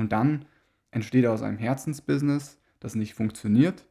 [0.00, 0.46] Und dann
[0.92, 3.84] entsteht aus einem Herzensbusiness, das nicht funktioniert,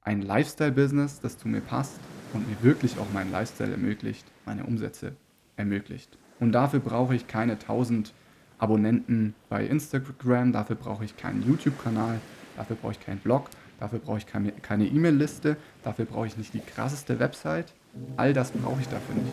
[0.00, 2.00] ein Lifestyle-Business, das zu mir passt
[2.32, 5.14] und mir wirklich auch meinen Lifestyle ermöglicht, meine Umsätze
[5.56, 6.18] ermöglicht.
[6.40, 8.12] Und dafür brauche ich keine 1000
[8.58, 12.18] Abonnenten bei Instagram, dafür brauche ich keinen YouTube-Kanal,
[12.56, 13.48] dafür brauche ich keinen Blog,
[13.78, 17.72] dafür brauche ich keine E-Mail-Liste, dafür brauche ich nicht die krasseste Website.
[18.16, 19.32] All das brauche ich dafür nicht.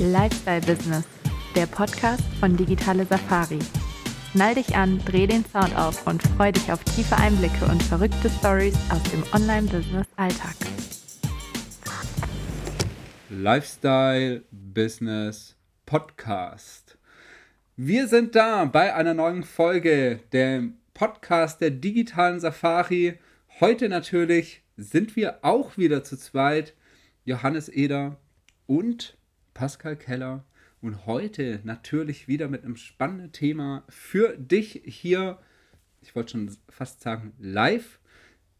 [0.00, 1.04] Lifestyle Business,
[1.56, 3.58] der Podcast von Digitale Safari.
[4.30, 8.28] Schnall dich an, dreh den Sound auf und freu dich auf tiefe Einblicke und verrückte
[8.28, 10.54] Stories aus dem Online-Business-Alltag.
[13.30, 16.98] Lifestyle Business Podcast.
[17.76, 23.18] Wir sind da bei einer neuen Folge der Podcast der digitalen Safari.
[23.60, 26.74] Heute natürlich sind wir auch wieder zu zweit.
[27.24, 28.18] Johannes Eder
[28.66, 29.16] und
[29.54, 30.44] Pascal Keller.
[30.80, 35.38] Und heute natürlich wieder mit einem spannenden Thema für dich hier.
[36.02, 37.98] Ich wollte schon fast sagen, live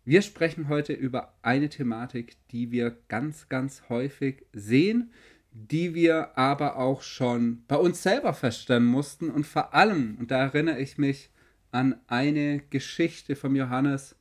[0.09, 5.11] wir sprechen heute über eine Thematik, die wir ganz, ganz häufig sehen,
[5.51, 10.43] die wir aber auch schon bei uns selber feststellen mussten und vor allem, und da
[10.43, 11.31] erinnere ich mich
[11.73, 14.15] an eine Geschichte von Johannes,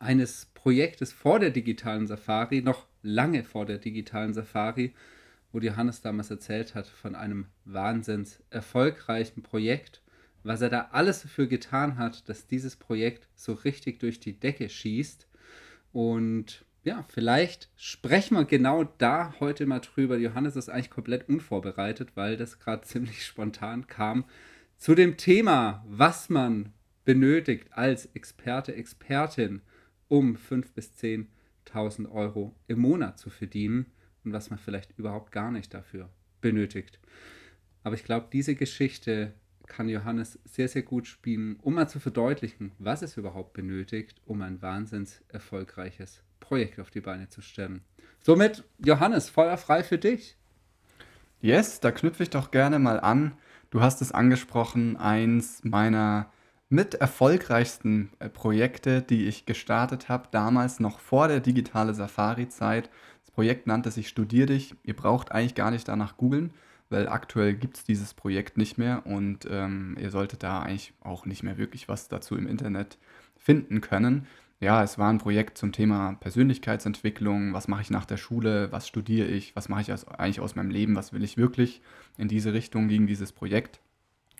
[0.00, 4.94] eines Projektes vor der digitalen Safari, noch lange vor der digitalen Safari,
[5.52, 10.02] wo Johannes damals erzählt hat von einem wahnsinns erfolgreichen Projekt
[10.44, 14.68] was er da alles dafür getan hat, dass dieses Projekt so richtig durch die Decke
[14.68, 15.28] schießt.
[15.92, 20.16] Und ja, vielleicht sprechen wir genau da heute mal drüber.
[20.16, 24.24] Johannes ist eigentlich komplett unvorbereitet, weil das gerade ziemlich spontan kam.
[24.76, 26.72] Zu dem Thema, was man
[27.04, 29.60] benötigt als Experte, Expertin,
[30.08, 33.86] um 5.000 bis 10.000 Euro im Monat zu verdienen
[34.24, 36.08] und was man vielleicht überhaupt gar nicht dafür
[36.40, 36.98] benötigt.
[37.82, 39.34] Aber ich glaube, diese Geschichte
[39.66, 44.42] kann Johannes sehr, sehr gut spielen, um mal zu verdeutlichen, was es überhaupt benötigt, um
[44.42, 47.82] ein wahnsinns erfolgreiches Projekt auf die Beine zu stellen.
[48.20, 50.36] Somit, Johannes, Feuer frei für dich.
[51.40, 53.32] Yes, da knüpfe ich doch gerne mal an.
[53.70, 56.30] Du hast es angesprochen, eins meiner
[56.68, 62.88] mit erfolgreichsten äh, Projekte, die ich gestartet habe, damals noch vor der digitale Safari-Zeit.
[63.32, 64.74] Projekt nannte sich Studier dich.
[64.84, 66.52] Ihr braucht eigentlich gar nicht danach googeln
[66.92, 71.26] weil aktuell gibt es dieses Projekt nicht mehr und ähm, ihr solltet da eigentlich auch
[71.26, 72.98] nicht mehr wirklich was dazu im Internet
[73.36, 74.26] finden können.
[74.60, 78.86] Ja, es war ein Projekt zum Thema Persönlichkeitsentwicklung, was mache ich nach der Schule, was
[78.86, 81.82] studiere ich, was mache ich eigentlich aus meinem Leben, was will ich wirklich.
[82.16, 83.80] In diese Richtung ging dieses Projekt.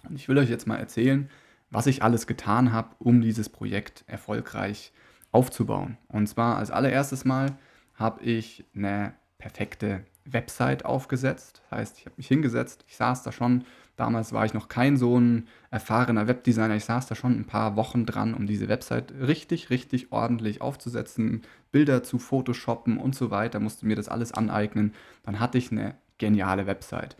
[0.09, 1.29] Und ich will euch jetzt mal erzählen,
[1.71, 4.93] was ich alles getan habe, um dieses Projekt erfolgreich
[5.33, 5.97] aufzubauen.
[6.07, 7.57] Und zwar als allererstes Mal
[7.95, 11.63] habe ich eine perfekte Website aufgesetzt.
[11.69, 13.65] Das heißt, ich habe mich hingesetzt, ich saß da schon,
[13.97, 17.77] damals war ich noch kein so ein erfahrener Webdesigner, ich saß da schon ein paar
[17.77, 21.43] Wochen dran, um diese Website richtig, richtig ordentlich aufzusetzen,
[21.73, 24.95] Bilder zu photoshoppen und so weiter, musste mir das alles aneignen.
[25.25, 27.17] Dann hatte ich eine geniale Website.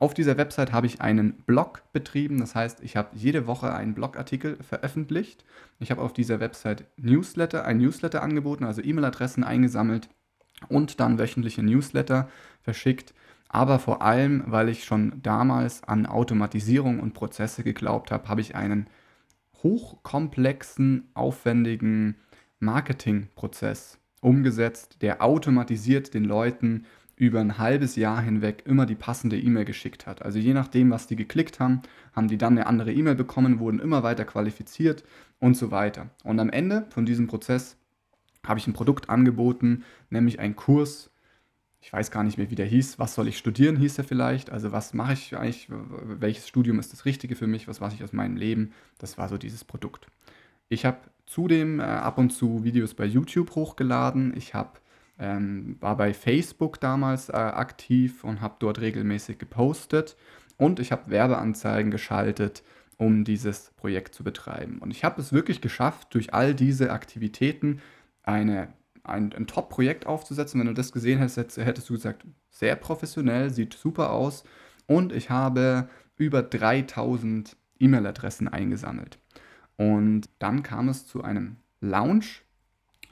[0.00, 3.94] Auf dieser Website habe ich einen Blog betrieben, das heißt, ich habe jede Woche einen
[3.94, 5.44] Blogartikel veröffentlicht.
[5.80, 10.08] Ich habe auf dieser Website Newsletter, ein Newsletter angeboten, also E-Mail-Adressen eingesammelt
[10.68, 12.28] und dann wöchentliche Newsletter
[12.62, 13.12] verschickt.
[13.48, 18.54] Aber vor allem, weil ich schon damals an Automatisierung und Prozesse geglaubt habe, habe ich
[18.54, 18.88] einen
[19.62, 22.16] hochkomplexen, aufwendigen
[22.60, 26.86] Marketingprozess umgesetzt, der automatisiert den Leuten
[27.18, 30.22] über ein halbes Jahr hinweg immer die passende E-Mail geschickt hat.
[30.22, 31.82] Also je nachdem, was die geklickt haben,
[32.14, 35.02] haben die dann eine andere E-Mail bekommen, wurden immer weiter qualifiziert
[35.40, 36.10] und so weiter.
[36.22, 37.76] Und am Ende von diesem Prozess
[38.46, 41.10] habe ich ein Produkt angeboten, nämlich einen Kurs.
[41.80, 43.00] Ich weiß gar nicht mehr, wie der hieß.
[43.00, 44.50] Was soll ich studieren, hieß er vielleicht.
[44.50, 48.04] Also was mache ich eigentlich, welches Studium ist das Richtige für mich, was mache ich
[48.04, 48.72] aus meinem Leben.
[48.98, 50.06] Das war so dieses Produkt.
[50.68, 54.36] Ich habe zudem äh, ab und zu Videos bei YouTube hochgeladen.
[54.36, 54.78] Ich habe
[55.18, 60.16] ähm, war bei Facebook damals äh, aktiv und habe dort regelmäßig gepostet.
[60.56, 62.62] Und ich habe Werbeanzeigen geschaltet,
[62.96, 64.78] um dieses Projekt zu betreiben.
[64.78, 67.80] Und ich habe es wirklich geschafft, durch all diese Aktivitäten
[68.22, 68.68] eine,
[69.04, 70.60] ein, ein Top-Projekt aufzusetzen.
[70.60, 74.44] Wenn du das gesehen hättest, hättest du gesagt, sehr professionell, sieht super aus.
[74.86, 79.18] Und ich habe über 3000 E-Mail-Adressen eingesammelt.
[79.76, 82.44] Und dann kam es zu einem Launch.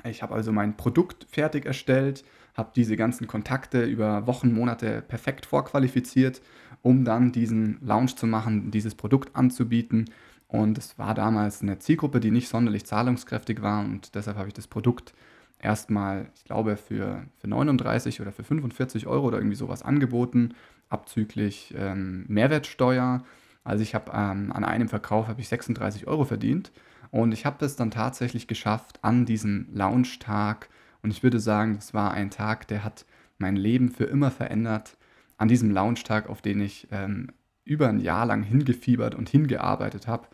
[0.05, 5.47] Ich habe also mein Produkt fertig erstellt, habe diese ganzen Kontakte über Wochen, Monate perfekt
[5.47, 6.41] vorqualifiziert,
[6.83, 10.11] um dann diesen Launch zu machen, dieses Produkt anzubieten.
[10.49, 14.55] Und es war damals eine Zielgruppe, die nicht sonderlich zahlungskräftig war und deshalb habe ich
[14.55, 15.13] das Produkt
[15.59, 20.55] erstmal, ich glaube, für, für 39 oder für 45 Euro oder irgendwie sowas angeboten
[20.89, 23.25] abzüglich ähm, Mehrwertsteuer.
[23.65, 26.71] Also ich habe ähm, an einem Verkauf habe ich 36 Euro verdient
[27.17, 30.69] und ich habe es dann tatsächlich geschafft an diesem Launchtag
[31.03, 33.07] und ich würde sagen, das war ein Tag, der hat
[33.39, 34.99] mein Leben für immer verändert.
[35.39, 37.33] An diesem Launchtag, auf den ich ähm,
[37.65, 40.29] über ein Jahr lang hingefiebert und hingearbeitet habe,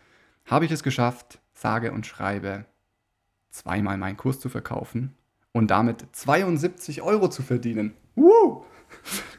[0.45, 2.65] habe ich es geschafft, sage und schreibe,
[3.49, 5.15] zweimal meinen Kurs zu verkaufen
[5.53, 7.93] und damit 72 Euro zu verdienen.
[8.15, 8.65] Woo!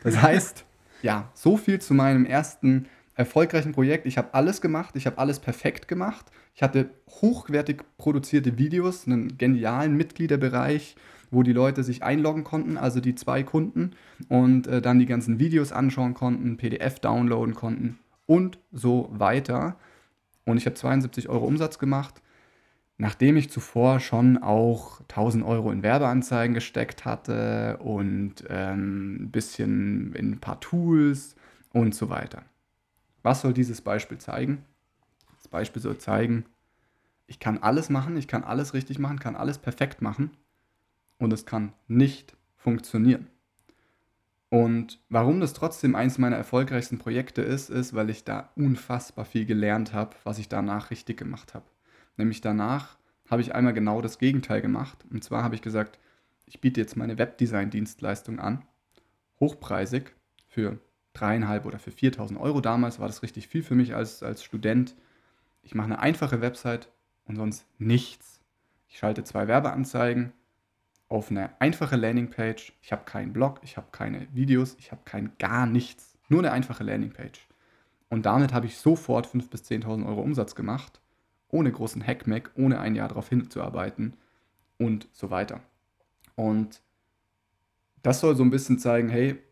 [0.03, 0.65] Das heißt,
[1.03, 4.07] ja, so viel zu meinem ersten erfolgreichen Projekt.
[4.07, 6.27] Ich habe alles gemacht, ich habe alles perfekt gemacht.
[6.55, 10.97] Ich hatte hochwertig produzierte Videos, einen genialen Mitgliederbereich,
[11.31, 13.93] wo die Leute sich einloggen konnten, also die zwei Kunden,
[14.29, 19.77] und äh, dann die ganzen Videos anschauen konnten, PDF downloaden konnten und so weiter.
[20.45, 22.21] Und ich habe 72 Euro Umsatz gemacht,
[22.99, 30.13] nachdem ich zuvor schon auch 1000 Euro in Werbeanzeigen gesteckt hatte und ähm, ein bisschen
[30.15, 31.35] in ein paar Tools
[31.73, 32.43] und so weiter.
[33.25, 34.65] Was soll dieses Beispiel zeigen?
[35.39, 36.45] Das Beispiel soll zeigen,
[37.27, 40.31] ich kann alles machen, ich kann alles richtig machen, kann alles perfekt machen
[41.19, 43.29] und es kann nicht funktionieren.
[44.51, 49.47] Und warum das trotzdem eins meiner erfolgreichsten Projekte ist, ist, weil ich da unfassbar viel
[49.47, 51.65] gelernt habe, was ich danach richtig gemacht habe.
[52.19, 52.99] Nämlich danach
[53.31, 55.05] habe ich einmal genau das Gegenteil gemacht.
[55.11, 55.99] Und zwar habe ich gesagt,
[56.45, 58.67] ich biete jetzt meine Webdesign-Dienstleistung an,
[59.41, 60.15] hochpreisig
[60.47, 60.79] für
[61.15, 64.95] dreieinhalb oder für 4000 Euro damals war das richtig viel für mich als, als Student.
[65.63, 66.91] Ich mache eine einfache Website
[67.25, 68.41] und sonst nichts.
[68.89, 70.33] Ich schalte zwei Werbeanzeigen
[71.09, 72.73] auf eine einfache Landingpage.
[72.83, 76.19] Ich habe keinen Blog, ich habe keine Videos, ich habe kein gar nichts.
[76.29, 77.47] Nur eine einfache Landingpage.
[78.09, 81.01] Und damit habe ich sofort 5.000 bis 10.000 Euro Umsatz gemacht,
[81.49, 84.17] ohne großen Hackmack, ohne ein Jahr darauf hinzuarbeiten
[84.79, 85.61] und so weiter.
[86.35, 86.83] Und
[88.03, 89.43] das soll so ein bisschen zeigen, hey,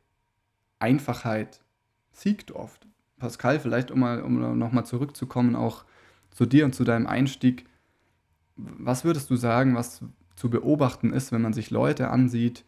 [0.82, 1.60] Einfachheit
[2.12, 2.86] siegt oft.
[3.18, 5.84] Pascal, vielleicht um, mal, um nochmal zurückzukommen, auch
[6.30, 7.66] zu dir und zu deinem Einstieg.
[8.56, 12.64] Was würdest du sagen, was zu beobachten ist, wenn man sich Leute ansieht,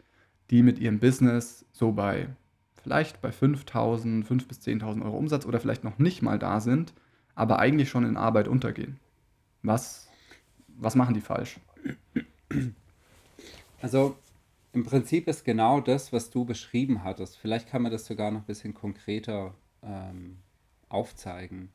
[0.50, 2.28] die mit ihrem Business so bei
[2.82, 6.92] vielleicht bei 5.000, 5.000 bis 10.000 Euro Umsatz oder vielleicht noch nicht mal da sind,
[7.34, 9.00] aber eigentlich schon in Arbeit untergehen?
[9.62, 10.08] Was,
[10.68, 11.58] was machen die falsch?
[13.80, 14.16] Also
[14.74, 17.36] im Prinzip ist genau das, was du beschrieben hattest.
[17.36, 20.38] Vielleicht kann man das sogar noch ein bisschen konkreter ähm,
[20.88, 21.70] aufzeigen.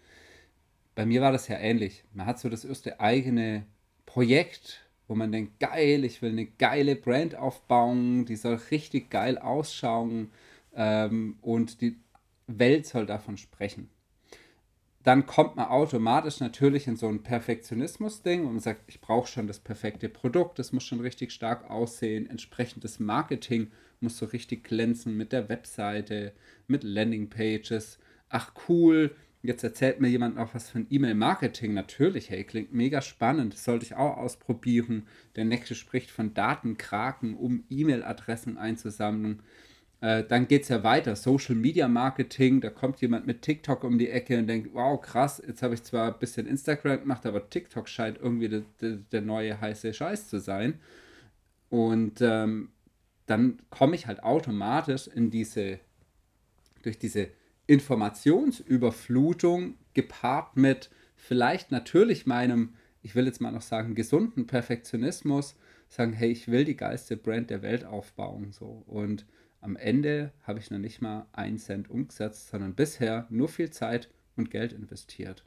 [0.96, 2.04] Bei mir war das ja ähnlich.
[2.14, 3.66] Man hat so das erste eigene
[4.06, 9.38] Projekt, wo man denkt, geil, ich will eine geile Brand aufbauen, die soll richtig geil
[9.38, 10.32] ausschauen
[10.76, 11.98] ähm, und die
[12.48, 13.90] Welt soll davon sprechen
[15.10, 19.58] dann kommt man automatisch natürlich in so ein Perfektionismus-Ding und sagt, ich brauche schon das
[19.58, 23.72] perfekte Produkt, das muss schon richtig stark aussehen, entsprechendes Marketing
[24.02, 26.32] muss so richtig glänzen mit der Webseite,
[26.68, 27.98] mit Landingpages.
[28.30, 31.74] Ach cool, jetzt erzählt mir jemand noch was von E-Mail-Marketing.
[31.74, 35.08] Natürlich, hey, klingt mega spannend, das sollte ich auch ausprobieren.
[35.36, 39.42] Der nächste spricht von Datenkraken, um E-Mail-Adressen einzusammeln.
[40.02, 44.00] Äh, dann geht es ja weiter, Social Media Marketing, da kommt jemand mit TikTok um
[44.00, 47.50] die Ecke und denkt, wow, krass, jetzt habe ich zwar ein bisschen Instagram gemacht, aber
[47.50, 50.80] TikTok scheint irgendwie de, de, der neue heiße Scheiß zu sein.
[51.70, 52.70] Und ähm,
[53.26, 55.80] dann komme ich halt automatisch in diese,
[56.82, 57.28] durch diese
[57.68, 65.58] Informationsüberflutung gepaart mit vielleicht natürlich meinem, ich will jetzt mal noch sagen, gesunden Perfektionismus,
[65.90, 68.54] sagen, hey, ich will die geilste Brand der Welt aufbauen.
[68.54, 68.86] So.
[68.88, 69.26] Und
[69.62, 74.10] am Ende habe ich noch nicht mal einen Cent umgesetzt, sondern bisher nur viel Zeit
[74.36, 75.46] und Geld investiert.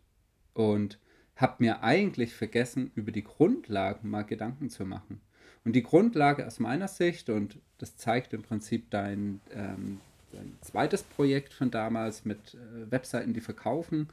[0.55, 0.99] Und
[1.37, 5.21] habe mir eigentlich vergessen, über die Grundlagen mal Gedanken zu machen.
[5.65, 10.01] Und die Grundlage aus meiner Sicht, und das zeigt im Prinzip dein, ähm,
[10.33, 14.09] dein zweites Projekt von damals mit äh, Webseiten, die verkaufen,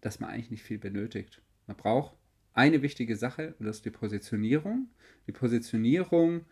[0.00, 1.40] dass man eigentlich nicht viel benötigt.
[1.66, 2.14] Man braucht
[2.52, 4.88] eine wichtige Sache, und das ist die Positionierung.
[5.26, 6.44] Die Positionierung,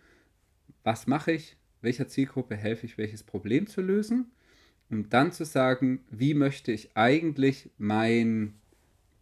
[0.83, 4.33] was mache ich, welcher Zielgruppe helfe ich, welches Problem zu lösen,
[4.91, 8.55] um dann zu sagen, wie möchte ich eigentlich mein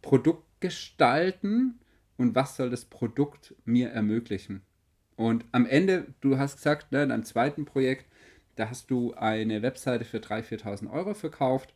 [0.01, 1.79] Produkt gestalten
[2.17, 4.61] und was soll das Produkt mir ermöglichen.
[5.15, 8.05] Und am Ende, du hast gesagt, ne, in deinem zweiten Projekt,
[8.55, 11.73] da hast du eine Webseite für 3.000, 4.000 Euro verkauft.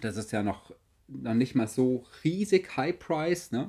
[0.00, 0.72] Das ist ja noch,
[1.08, 3.52] noch nicht mal so riesig High Price.
[3.52, 3.64] Ne?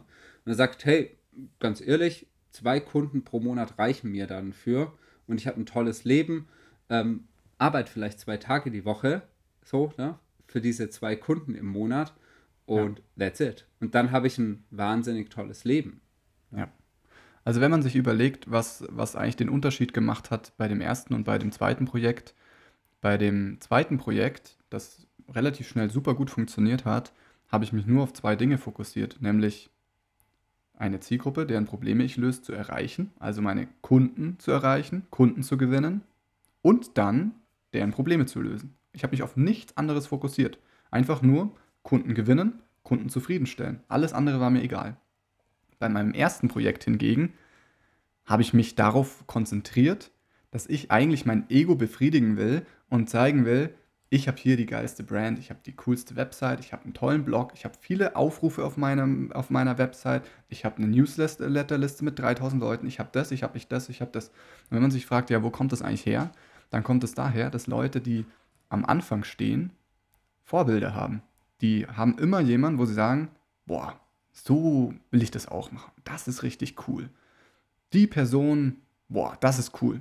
[0.45, 1.17] Und er sagt, hey,
[1.59, 4.97] ganz ehrlich, zwei Kunden pro Monat reichen mir dann für
[5.27, 6.47] und ich habe ein tolles Leben,
[6.89, 7.25] ähm,
[7.57, 9.21] arbeite vielleicht zwei Tage die Woche,
[9.63, 10.17] so, ne,
[10.47, 12.13] für diese zwei Kunden im Monat
[12.65, 13.27] und ja.
[13.27, 13.65] that's it.
[13.79, 16.01] Und dann habe ich ein wahnsinnig tolles Leben.
[16.51, 16.57] Ja.
[16.59, 16.71] ja.
[17.43, 21.13] Also wenn man sich überlegt, was, was eigentlich den Unterschied gemacht hat bei dem ersten
[21.13, 22.35] und bei dem zweiten Projekt,
[22.99, 27.13] Bei dem zweiten Projekt, das relativ schnell super gut funktioniert hat,
[27.47, 29.69] habe ich mich nur auf zwei Dinge fokussiert, nämlich
[30.77, 35.57] eine Zielgruppe, deren Probleme ich löse, zu erreichen, also meine Kunden zu erreichen, Kunden zu
[35.57, 36.01] gewinnen
[36.61, 37.35] und dann
[37.73, 38.75] deren Probleme zu lösen.
[38.93, 40.59] Ich habe mich auf nichts anderes fokussiert.
[40.91, 43.81] Einfach nur Kunden gewinnen, Kunden zufriedenstellen.
[43.87, 44.97] Alles andere war mir egal.
[45.79, 47.33] Bei meinem ersten Projekt hingegen
[48.25, 50.11] habe ich mich darauf konzentriert,
[50.51, 53.73] dass ich eigentlich mein Ego befriedigen will und zeigen will,
[54.09, 57.25] ich habe hier die geilste Brand, ich habe die coolste Website, ich habe einen tollen
[57.25, 62.17] Blog, ich habe viele Aufrufe auf, meinem, auf meiner Website, ich habe eine Newsletterliste mit
[62.17, 64.29] 3000 Leuten, ich habe das, ich habe ich das, ich habe das.
[64.29, 66.31] Und wenn man sich fragt, ja, wo kommt das eigentlich her,
[66.69, 68.25] dann kommt es daher, dass Leute, die
[68.69, 69.71] am Anfang stehen,
[70.43, 71.21] Vorbilder haben.
[71.59, 73.29] Die haben immer jemanden, wo sie sagen,
[73.65, 73.99] boah,
[74.31, 75.91] so will ich das auch machen.
[76.05, 77.09] Das ist richtig cool.
[77.91, 78.77] Die Person,
[79.09, 79.99] boah, das ist cool.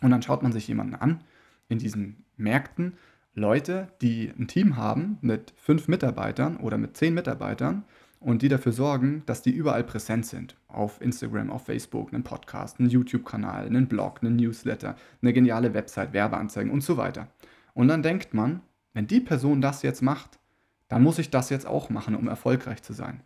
[0.00, 1.22] Und dann schaut man sich jemanden an
[1.68, 2.94] in diesen Märkten
[3.36, 7.82] Leute, die ein Team haben mit fünf Mitarbeitern oder mit zehn Mitarbeitern
[8.20, 10.56] und die dafür sorgen, dass die überall präsent sind.
[10.68, 16.12] Auf Instagram, auf Facebook, einen Podcast, einen YouTube-Kanal, einen Blog, einen Newsletter, eine geniale Website,
[16.12, 17.26] Werbeanzeigen und so weiter.
[17.74, 18.60] Und dann denkt man,
[18.92, 20.38] wenn die Person das jetzt macht,
[20.86, 23.20] dann muss ich das jetzt auch machen, um erfolgreich zu sein.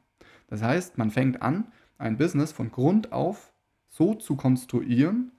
[0.46, 1.66] Das heißt, man fängt an,
[1.98, 3.52] ein Business von Grund auf
[3.90, 5.32] so zu konstruieren,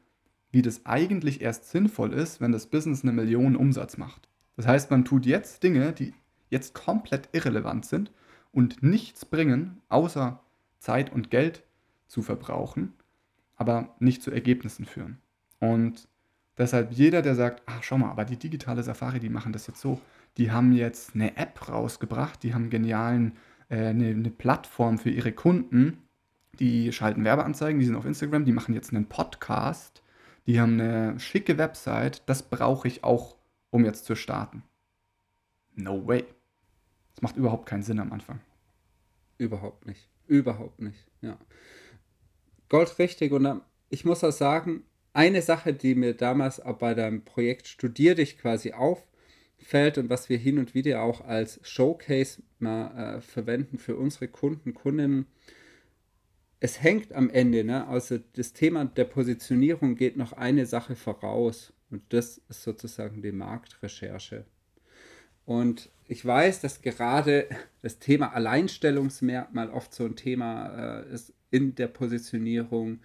[0.51, 4.28] wie das eigentlich erst sinnvoll ist, wenn das Business eine Million Umsatz macht.
[4.59, 6.13] Das heißt, man tut jetzt Dinge, die
[6.49, 8.11] jetzt komplett irrelevant sind
[8.51, 10.43] und nichts bringen, außer
[10.79, 11.63] Zeit und Geld
[12.07, 12.91] zu verbrauchen,
[13.55, 15.17] aber nicht zu Ergebnissen führen.
[15.61, 16.09] Und
[16.57, 19.79] deshalb jeder, der sagt, ach schau mal, aber die digitale Safari, die machen das jetzt
[19.79, 20.01] so,
[20.35, 23.37] die haben jetzt eine App rausgebracht, die haben genialen,
[23.69, 25.99] äh, eine, eine Plattform für ihre Kunden,
[26.59, 30.03] die schalten Werbeanzeigen, die sind auf Instagram, die machen jetzt einen Podcast,
[30.47, 33.38] die haben eine schicke Website, das brauche ich auch
[33.69, 34.63] um jetzt zu starten.
[35.75, 36.25] No way.
[37.15, 38.39] Das macht überhaupt keinen Sinn am Anfang.
[39.37, 40.09] Überhaupt nicht.
[40.27, 41.07] Überhaupt nicht.
[41.21, 41.37] Ja.
[42.67, 43.31] Goldrichtig.
[43.31, 44.83] Und ich muss auch sagen,
[45.13, 50.29] eine Sache, die mir damals auch bei deinem Projekt Studier dich quasi auffällt und was
[50.29, 55.25] wir hin und wieder auch als Showcase mal äh, verwenden für unsere Kunden, Kundinnen,
[56.59, 57.87] es hängt am Ende, ne?
[57.87, 61.73] Also das Thema der Positionierung geht noch eine Sache voraus.
[61.91, 64.45] Und das ist sozusagen die Marktrecherche.
[65.45, 67.47] Und ich weiß, dass gerade
[67.81, 72.99] das Thema Alleinstellungsmerkmal oft so ein Thema äh, ist in der Positionierung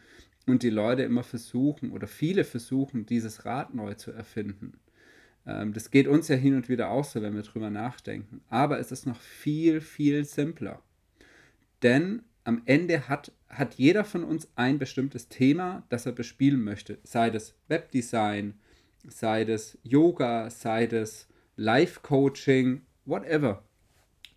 [0.47, 4.75] und die Leute immer versuchen oder viele versuchen, dieses Rad neu zu erfinden.
[5.47, 8.43] Ähm, das geht uns ja hin und wieder auch so, wenn wir drüber nachdenken.
[8.49, 10.83] Aber es ist noch viel, viel simpler.
[11.83, 16.99] Denn am Ende hat, hat jeder von uns ein bestimmtes Thema, das er bespielen möchte.
[17.05, 18.55] Sei das Webdesign,
[19.08, 23.62] sei das Yoga, sei das Life-Coaching, whatever.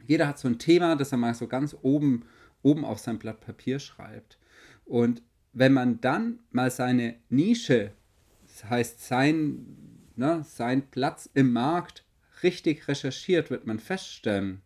[0.05, 2.25] Jeder hat so ein Thema, das er mal so ganz oben,
[2.61, 4.37] oben auf sein Blatt Papier schreibt.
[4.85, 5.21] Und
[5.53, 7.91] wenn man dann mal seine Nische,
[8.45, 9.65] das heißt sein,
[10.15, 12.05] ne, sein Platz im Markt
[12.43, 14.61] richtig recherchiert, wird man feststellen,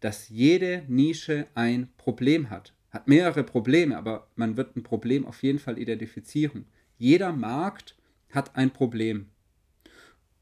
[0.00, 2.72] dass jede Nische ein Problem hat.
[2.90, 6.66] Hat mehrere Probleme, aber man wird ein Problem auf jeden Fall identifizieren.
[6.98, 7.96] Jeder Markt
[8.32, 9.28] hat ein Problem.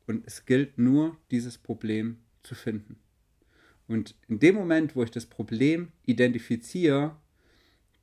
[0.06, 2.99] Und es gilt nur, dieses Problem zu finden.
[3.87, 7.16] Und in dem Moment, wo ich das Problem identifiziere,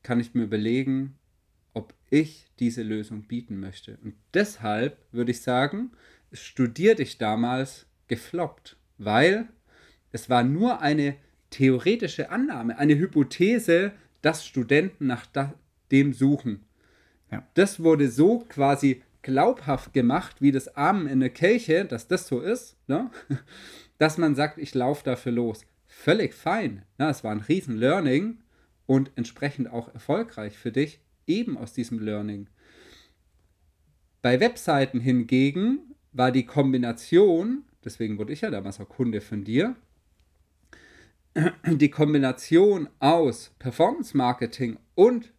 [0.03, 1.17] kann ich mir überlegen,
[1.73, 3.97] ob ich diese Lösung bieten möchte.
[4.03, 5.91] Und deshalb würde ich sagen,
[6.31, 9.47] studierte ich damals gefloppt, weil
[10.11, 11.15] es war nur eine
[11.49, 15.27] theoretische Annahme, eine Hypothese, dass Studenten nach
[15.91, 16.65] dem suchen.
[17.31, 17.47] Ja.
[17.53, 22.39] Das wurde so quasi glaubhaft gemacht, wie das Amen in der Kirche, dass das so
[22.39, 23.09] ist, ne?
[23.97, 25.65] dass man sagt, ich laufe dafür los.
[25.85, 26.83] Völlig fein.
[26.97, 27.09] Ne?
[27.09, 28.39] Es war ein riesen Learning
[28.85, 32.47] und entsprechend auch erfolgreich für dich, eben aus diesem Learning.
[34.21, 39.75] Bei Webseiten hingegen war die Kombination, deswegen wurde ich ja damals auch Kunde von dir,
[41.65, 45.31] die Kombination aus Performance Marketing und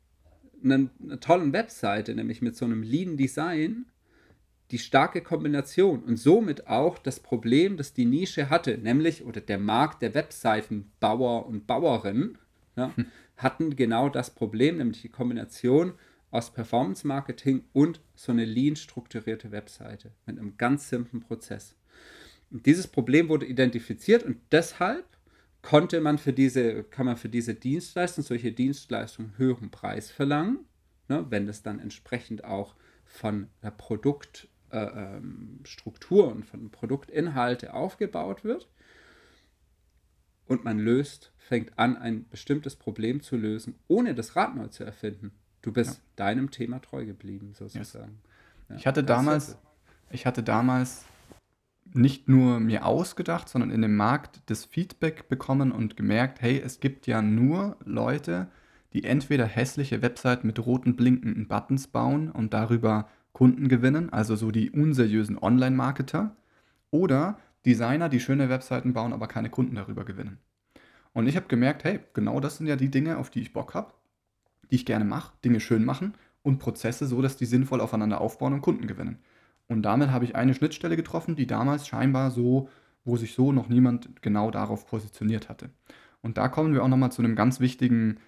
[0.63, 3.87] einer, einer tollen Webseite, nämlich mit so einem Lean Design,
[4.71, 9.59] die starke Kombination und somit auch das Problem, das die Nische hatte, nämlich oder der
[9.59, 12.39] Markt der Webseitenbauer und Bauerinnen
[12.77, 13.07] ja, hm.
[13.37, 15.95] hatten genau das Problem, nämlich die Kombination
[16.31, 21.75] aus Performance Marketing und so eine lean strukturierte Webseite mit einem ganz simplen Prozess.
[22.51, 25.05] Und dieses Problem wurde identifiziert und deshalb
[25.69, 30.61] konnte man für diese, kann man für diese Dienstleistung, solche Dienstleistungen höheren Preis verlangen,
[31.09, 35.61] ne, wenn es dann entsprechend auch von der Produkt, äh, ähm,
[36.09, 38.67] und von Produktinhalte aufgebaut wird
[40.47, 44.85] und man löst, fängt an, ein bestimmtes Problem zu lösen, ohne das Rad neu zu
[44.85, 45.33] erfinden.
[45.61, 46.03] Du bist ja.
[46.17, 48.23] deinem Thema treu geblieben, sozusagen.
[48.71, 48.77] Ja.
[48.77, 49.59] Ich hatte damals,
[50.11, 51.05] ich hatte damals
[51.95, 56.81] nicht nur mir ausgedacht, sondern in dem Markt das Feedback bekommen und gemerkt, hey, es
[56.81, 58.49] gibt ja nur Leute,
[58.93, 64.51] die entweder hässliche Webseiten mit roten blinkenden Buttons bauen und darüber Kunden gewinnen, also so
[64.51, 66.35] die unseriösen Online-Marketer,
[66.91, 70.39] oder Designer, die schöne Webseiten bauen, aber keine Kunden darüber gewinnen.
[71.13, 73.75] Und ich habe gemerkt, hey, genau das sind ja die Dinge, auf die ich Bock
[73.75, 73.93] habe,
[74.71, 78.55] die ich gerne mache, Dinge schön machen und Prozesse so, dass die sinnvoll aufeinander aufbauen
[78.55, 79.19] und Kunden gewinnen.
[79.69, 82.69] Und damit habe ich eine Schnittstelle getroffen, die damals scheinbar so,
[83.05, 85.71] wo sich so noch niemand genau darauf positioniert hatte.
[86.23, 88.19] Und da kommen wir auch nochmal zu einem ganz wichtigen,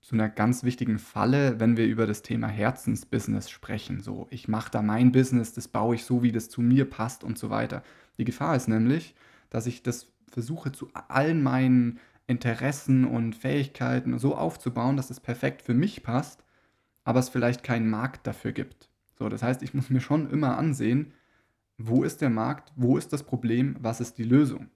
[0.00, 4.00] zu einer ganz wichtigen Falle, wenn wir über das Thema Herzensbusiness sprechen.
[4.00, 7.22] So, ich mache da mein Business, das baue ich so, wie das zu mir passt
[7.22, 7.82] und so weiter.
[8.18, 9.14] Die Gefahr ist nämlich,
[9.50, 15.62] dass ich das versuche zu allen meinen Interessen und Fähigkeiten so aufzubauen, dass es perfekt
[15.62, 16.42] für mich passt,
[17.04, 18.91] aber es vielleicht keinen Markt dafür gibt.
[19.18, 21.12] So, das heißt, ich muss mir schon immer ansehen,
[21.78, 24.68] wo ist der Markt, wo ist das Problem, was ist die Lösung.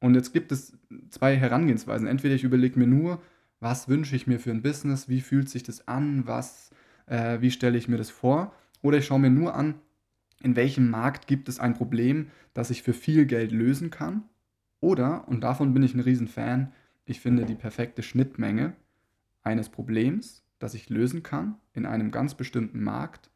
[0.00, 0.76] Und jetzt gibt es
[1.10, 2.06] zwei Herangehensweisen.
[2.06, 3.20] Entweder ich überlege mir nur,
[3.60, 6.70] was wünsche ich mir für ein Business, wie fühlt sich das an, was,
[7.06, 8.54] äh, wie stelle ich mir das vor.
[8.82, 9.74] Oder ich schaue mir nur an,
[10.42, 14.24] in welchem Markt gibt es ein Problem, das ich für viel Geld lösen kann.
[14.80, 16.72] Oder, und davon bin ich ein Riesenfan,
[17.04, 18.74] ich finde die perfekte Schnittmenge
[19.42, 23.30] eines Problems, das ich lösen kann in einem ganz bestimmten Markt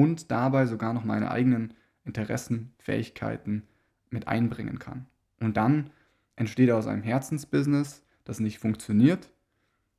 [0.00, 1.74] und dabei sogar noch meine eigenen
[2.06, 3.64] Interessen, Fähigkeiten
[4.08, 5.04] mit einbringen kann.
[5.40, 5.90] Und dann
[6.36, 9.30] entsteht aus einem Herzensbusiness, das nicht funktioniert,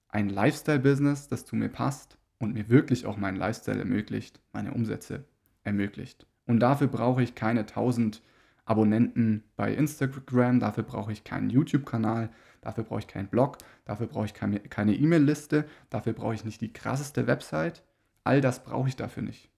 [0.10, 5.26] ein Lifestyle-Business, das zu mir passt und mir wirklich auch meinen Lifestyle ermöglicht, meine Umsätze
[5.64, 6.26] ermöglicht.
[6.48, 8.24] Und dafür brauche ich keine 1000
[8.66, 12.32] Abonnenten bei Instagram, dafür brauche ich keinen YouTube-Kanal,
[12.62, 16.74] dafür brauche ich keinen Blog, dafür brauche ich keine E-Mail-Liste, dafür brauche ich nicht die
[16.74, 17.84] krasseste Website.
[18.24, 19.51] All das brauche ich dafür nicht.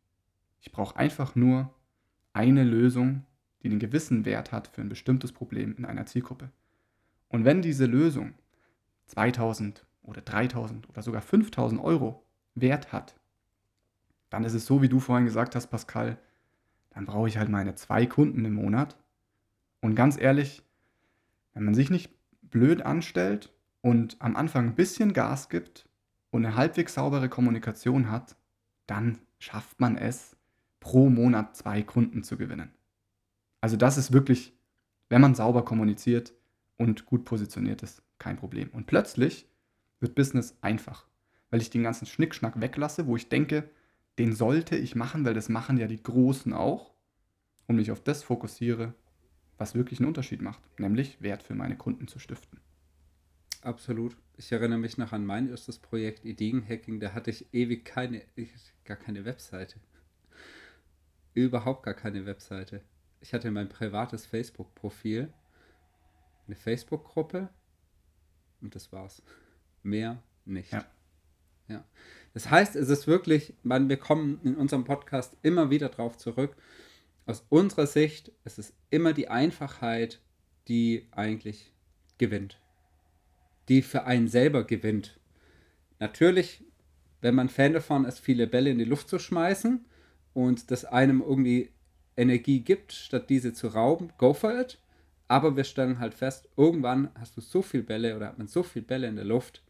[0.64, 1.74] Ich brauche einfach nur
[2.32, 3.26] eine Lösung,
[3.62, 6.52] die einen gewissen Wert hat für ein bestimmtes Problem in einer Zielgruppe.
[7.28, 8.34] Und wenn diese Lösung
[9.08, 12.24] 2000 oder 3000 oder sogar 5000 Euro
[12.56, 13.20] Wert hat,
[14.30, 16.18] dann ist es so, wie du vorhin gesagt hast, Pascal,
[16.92, 18.96] dann brauche ich halt meine zwei Kunden im Monat.
[19.82, 20.64] Und ganz ehrlich,
[21.54, 22.10] wenn man sich nicht
[22.42, 25.90] blöd anstellt und am Anfang ein bisschen Gas gibt
[26.32, 28.38] und eine halbwegs saubere Kommunikation hat,
[28.88, 30.38] dann schafft man es,
[30.84, 32.70] pro Monat zwei Kunden zu gewinnen.
[33.62, 34.54] Also das ist wirklich,
[35.08, 36.34] wenn man sauber kommuniziert
[36.78, 38.70] und gut positioniert ist, kein Problem.
[38.74, 39.48] Und plötzlich
[40.02, 41.08] wird Business einfach,
[41.50, 43.70] weil ich den ganzen Schnickschnack weglasse, wo ich denke,
[44.20, 46.94] den sollte ich machen, weil das machen ja die Großen auch,
[47.66, 48.94] und mich auf das fokussiere,
[49.58, 52.60] was wirklich einen Unterschied macht, nämlich Wert für meine Kunden zu stiften.
[53.62, 54.18] Absolut.
[54.36, 58.22] Ich erinnere mich noch an mein erstes Projekt Ideenhacking, da hatte ich ewig keine,
[58.84, 59.80] gar keine Webseite
[61.34, 62.82] überhaupt gar keine Webseite.
[63.22, 65.32] Ich hatte mein privates Facebook-Profil,
[66.48, 67.50] eine Facebook-Gruppe
[68.62, 69.22] und das war's.
[69.82, 70.72] Mehr nicht.
[70.72, 70.86] Ja.
[71.68, 71.86] ja.
[72.34, 76.56] Das heißt, es ist wirklich, man, wir kommen in unserem Podcast immer wieder drauf zurück.
[77.26, 80.20] Aus unserer Sicht ist es immer die Einfachheit,
[80.68, 81.72] die eigentlich
[82.18, 82.60] gewinnt.
[83.70, 85.20] Die für einen selber gewinnt.
[86.00, 86.66] Natürlich,
[87.22, 89.86] wenn man Fan davon ist, viele Bälle in die Luft zu schmeißen,
[90.34, 91.70] und das einem irgendwie
[92.18, 94.80] Energie gibt, statt diese zu rauben, go for it.
[95.28, 98.62] Aber wir stellen halt fest, irgendwann hast du so viel Bälle oder hat man so
[98.62, 99.64] viel Bälle in der Luft,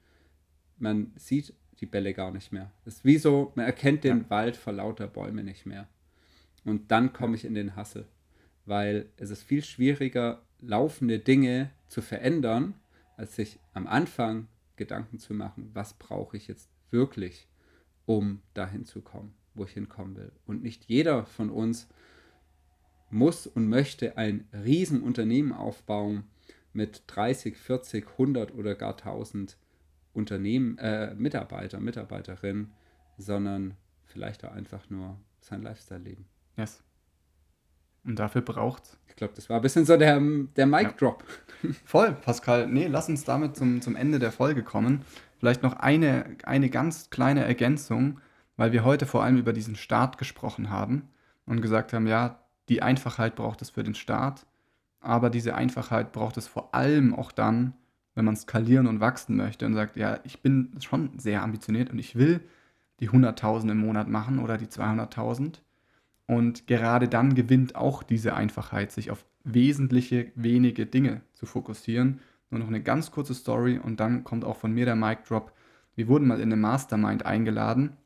[0.78, 2.72] man sieht die Bälle gar nicht mehr.
[2.86, 4.30] Das ist wie so, man erkennt den ja.
[4.30, 5.88] Wald vor lauter Bäume nicht mehr.
[6.66, 8.08] Und dann komme ich in den Hassel,
[8.66, 12.74] weil es ist viel schwieriger, laufende Dinge zu verändern,
[13.16, 17.48] als sich am Anfang Gedanken zu machen, was brauche ich jetzt wirklich,
[18.06, 20.32] um dahin zu kommen wo ich hinkommen will.
[20.46, 21.88] Und nicht jeder von uns
[23.10, 26.24] muss und möchte ein Riesenunternehmen aufbauen
[26.74, 29.58] mit 30, 40, 100 oder gar 1000
[30.14, 32.72] Unternehmen, äh, Mitarbeiter, Mitarbeiterinnen,
[33.18, 36.26] sondern vielleicht auch einfach nur sein Lifestyle leben.
[36.58, 36.84] Yes.
[38.04, 40.20] Und dafür braucht Ich glaube, das war ein bisschen so der,
[40.56, 41.24] der Mic-Drop.
[41.64, 41.70] Ja.
[41.86, 42.68] Voll, Pascal.
[42.68, 45.04] Nee, lass uns damit zum, zum Ende der Folge kommen.
[45.40, 48.20] Vielleicht noch eine, eine ganz kleine Ergänzung
[48.58, 51.10] weil wir heute vor allem über diesen Start gesprochen haben
[51.46, 52.40] und gesagt haben, ja,
[52.70, 54.46] die Einfachheit braucht es für den Start,
[55.00, 57.74] aber diese Einfachheit braucht es vor allem auch dann,
[58.16, 62.00] wenn man skalieren und wachsen möchte und sagt, ja, ich bin schon sehr ambitioniert und
[62.00, 62.42] ich will
[63.00, 65.60] die 100.000 im Monat machen oder die 200.000
[66.28, 72.22] Und gerade dann gewinnt auch diese Einfachheit, sich auf wesentliche, wenige Dinge zu fokussieren.
[72.50, 75.52] Nur noch eine ganz kurze Story und dann kommt auch von mir der Mic Drop.
[75.96, 77.98] Wir wurden mal in eine Mastermind eingeladen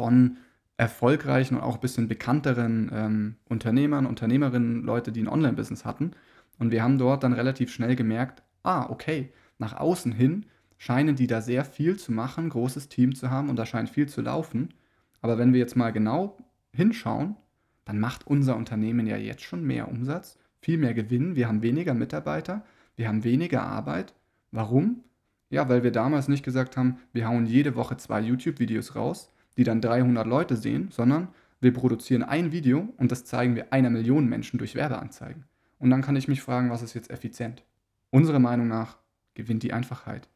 [0.00, 0.38] von
[0.78, 6.12] erfolgreichen und auch ein bisschen bekannteren ähm, Unternehmern, Unternehmerinnen, Leute, die ein Online-Business hatten.
[6.58, 10.46] Und wir haben dort dann relativ schnell gemerkt, ah, okay, nach außen hin
[10.78, 14.08] scheinen die da sehr viel zu machen, großes Team zu haben und da scheint viel
[14.08, 14.72] zu laufen.
[15.20, 16.38] Aber wenn wir jetzt mal genau
[16.72, 17.36] hinschauen,
[17.84, 21.92] dann macht unser Unternehmen ja jetzt schon mehr Umsatz, viel mehr Gewinn, wir haben weniger
[21.92, 22.64] Mitarbeiter,
[22.96, 24.14] wir haben weniger Arbeit.
[24.50, 25.04] Warum?
[25.50, 29.64] Ja, weil wir damals nicht gesagt haben, wir hauen jede Woche zwei YouTube-Videos raus, die
[29.64, 31.28] dann 300 Leute sehen, sondern
[31.60, 35.44] wir produzieren ein Video und das zeigen wir einer Million Menschen durch Werbeanzeigen.
[35.78, 37.62] Und dann kann ich mich fragen, was ist jetzt effizient?
[38.08, 38.96] Unserer Meinung nach
[39.34, 40.30] gewinnt die Einfachheit.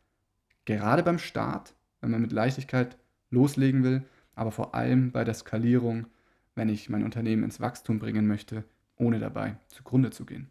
[0.66, 2.98] Gerade beim Start, wenn man mit Leichtigkeit
[3.30, 4.02] loslegen will,
[4.34, 6.06] aber vor allem bei der Skalierung,
[6.54, 8.62] wenn ich mein Unternehmen ins Wachstum bringen möchte,
[8.96, 10.50] ohne dabei zugrunde zu gehen.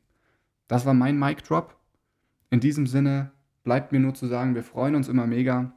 [0.67, 1.77] Das war mein Mic Drop.
[2.49, 3.33] In diesem Sinne
[3.63, 5.73] bleibt mir nur zu sagen, wir freuen uns immer mega,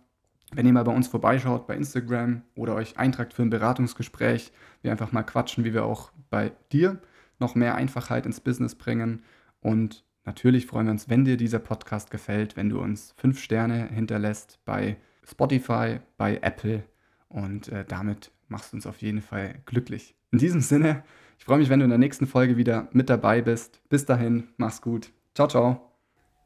[0.52, 4.92] wenn ihr mal bei uns vorbeischaut bei Instagram oder euch eintragt für ein Beratungsgespräch, wir
[4.92, 7.00] einfach mal quatschen, wie wir auch bei dir
[7.38, 9.22] noch mehr Einfachheit ins Business bringen.
[9.60, 13.88] Und natürlich freuen wir uns, wenn dir dieser Podcast gefällt, wenn du uns fünf Sterne
[13.88, 16.84] hinterlässt bei Spotify, bei Apple
[17.28, 20.14] und äh, damit machst du uns auf jeden Fall glücklich.
[20.30, 21.02] In diesem Sinne,
[21.38, 23.80] ich freue mich, wenn du in der nächsten Folge wieder mit dabei bist.
[23.88, 25.10] Bis dahin, mach's gut.
[25.34, 25.92] Ciao, ciao.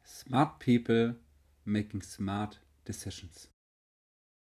[0.05, 1.17] Smart people
[1.65, 3.50] making smart decisions.